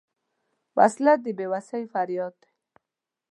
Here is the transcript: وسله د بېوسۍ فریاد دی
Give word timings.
وسله 0.77 1.13
د 1.23 1.25
بېوسۍ 1.37 1.83
فریاد 1.93 2.33
دی 2.41 2.51